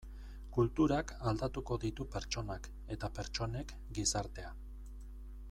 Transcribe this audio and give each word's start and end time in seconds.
Kulturak 0.53 1.13
aldatuko 1.31 1.77
ditu 1.83 2.07
pertsonak 2.15 2.71
eta 2.97 3.11
pertsonek 3.19 3.77
gizartea. 3.99 4.53